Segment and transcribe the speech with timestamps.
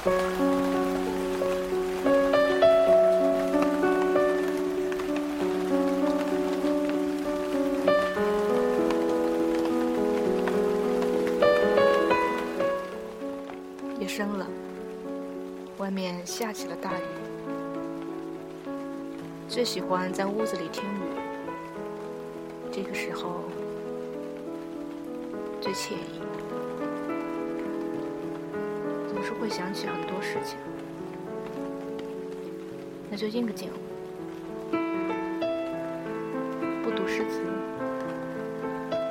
[0.00, 0.08] 夜
[14.08, 14.46] 深了，
[15.76, 17.02] 外面下起了大雨。
[19.50, 21.20] 最喜欢在屋子里听雨，
[22.72, 23.42] 这个时候
[25.60, 26.22] 最惬意，
[29.20, 30.56] 总是会想起很多事情。
[33.10, 33.68] 那就应个景，
[36.82, 37.42] 不读诗词，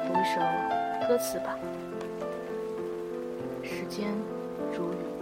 [0.07, 0.41] 读一首
[1.07, 1.59] 歌词吧。
[3.61, 4.07] 时间
[4.75, 5.18] 煮雨。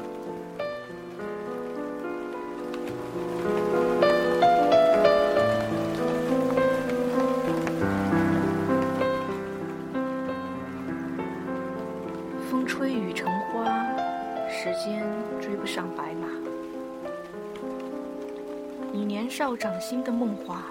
[18.98, 20.64] 你年少掌心的梦话，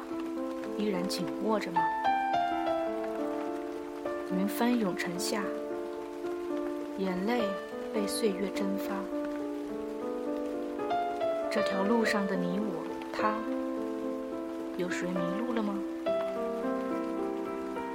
[0.76, 1.80] 依然紧握着吗？
[4.32, 5.44] 云翻涌成夏，
[6.98, 7.42] 眼泪
[7.94, 8.96] 被岁月蒸发。
[11.52, 12.82] 这条路上的你我
[13.12, 13.32] 他，
[14.76, 15.78] 有谁迷路了吗？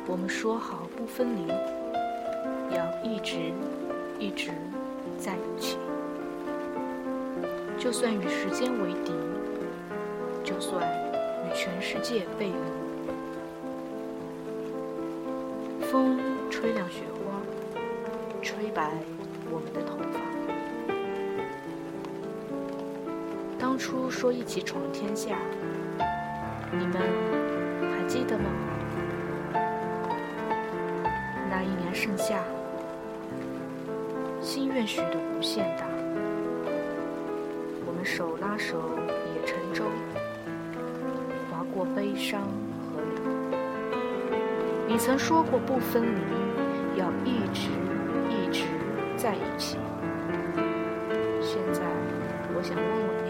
[0.08, 1.50] 我们说好不分离，
[2.74, 3.52] 要一直
[4.18, 4.52] 一直
[5.18, 5.78] 在一起。
[7.78, 9.12] 就算与时间为敌，
[10.62, 10.88] 算
[11.44, 12.54] 与全世界背离。
[15.92, 16.20] 风
[16.52, 17.42] 吹亮雪花，
[18.44, 18.92] 吹白
[19.50, 20.22] 我们的头发。
[23.60, 25.36] 当初说一起闯天下，
[26.72, 27.02] 你们
[27.92, 28.46] 还记得吗？
[31.50, 32.44] 那一年盛夏，
[34.40, 35.86] 心愿许的无限大。
[37.86, 38.78] 我们手拉手
[39.36, 39.84] 也成舟，
[41.86, 44.94] 悲伤和你。
[44.94, 47.70] 你曾说过不分离，要一直
[48.30, 48.66] 一直
[49.16, 49.78] 在一起。
[51.42, 51.82] 现在，
[52.54, 53.30] 我想问问你，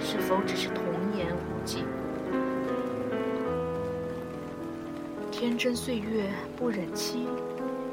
[0.00, 0.82] 是否只是童
[1.16, 1.84] 言无忌？
[5.30, 6.24] 天真岁月
[6.56, 7.28] 不忍欺，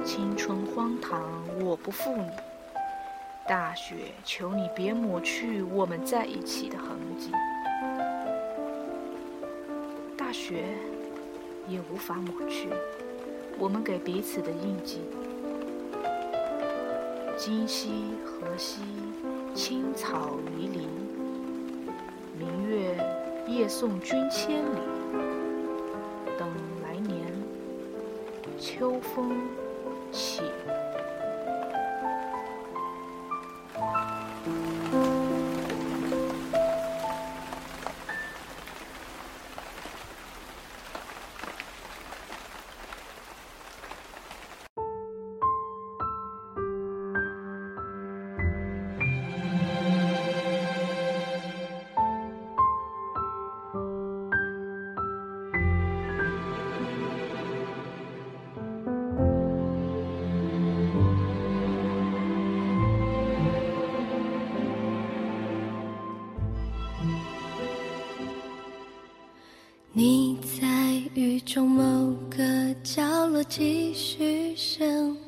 [0.03, 1.21] 青春荒唐
[1.61, 2.29] 我不负你。
[3.47, 6.94] 大雪，求你别抹去我们在一起的痕
[10.35, 10.55] 迹。
[10.55, 10.63] 大雪
[11.67, 12.67] 也无法抹去
[13.57, 14.99] 我们给彼此的印记。
[17.37, 17.89] 今夕
[18.23, 18.81] 何夕，
[19.53, 20.87] 青草离离。
[22.37, 22.95] 明月
[23.47, 24.79] 夜送君千里。
[26.37, 26.47] 等
[26.83, 27.25] 来年
[28.59, 29.37] 秋风
[30.11, 30.41] 起。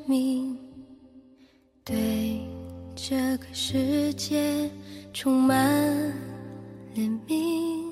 [0.07, 0.57] 命，
[1.83, 2.39] 对
[2.95, 4.71] 这个世界
[5.13, 6.13] 充满
[6.95, 7.91] 怜悯，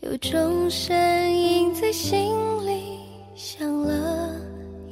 [0.00, 0.92] 有种声
[1.30, 2.34] 音在心
[2.66, 2.98] 里
[3.36, 4.34] 响了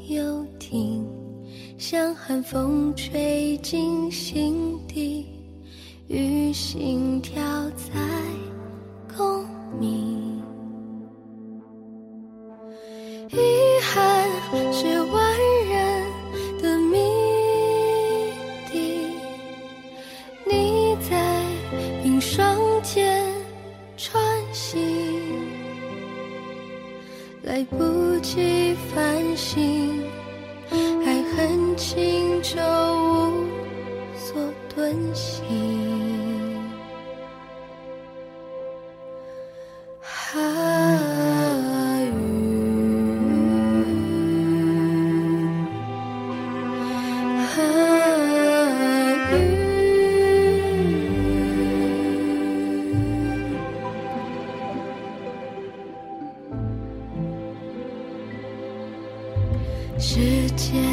[0.08, 1.04] 又停，
[1.76, 5.26] 像寒风吹进心底，
[6.06, 7.94] 与心跳在
[9.16, 9.44] 共
[9.80, 10.19] 鸣。
[27.50, 30.04] 来不及反省，
[31.04, 34.41] 爱恨情仇无所
[34.72, 36.60] 遁形。
[60.60, 60.90] 谢。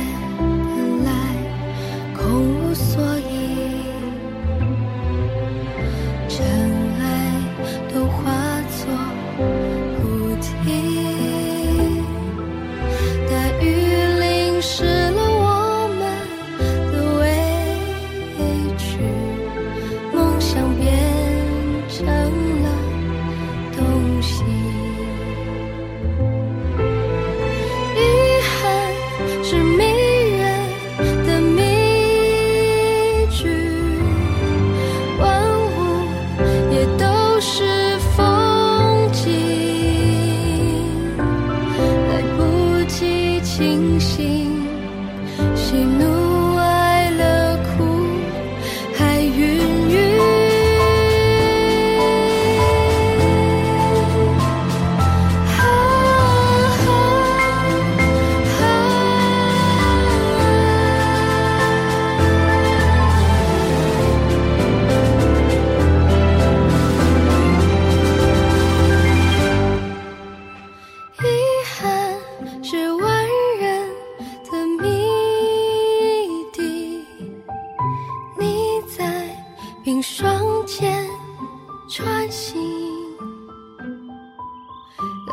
[43.78, 44.47] 清晰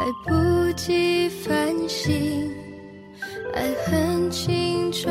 [0.05, 2.53] 来不及反省
[3.55, 5.09] 爱恨情仇